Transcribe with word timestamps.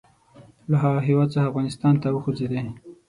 له 0.69 0.75
هغه 0.83 0.99
هیواد 1.07 1.29
څخه 1.33 1.47
افغانستان 1.51 1.93
ته 2.01 2.07
وخوځېدی. 2.11 2.61